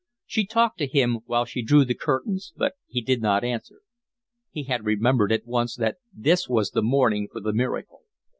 [0.25, 3.81] She talked to him while she drew the curtains, but he did not answer;
[4.49, 8.01] he had remembered at once that this was the morning for the miracle.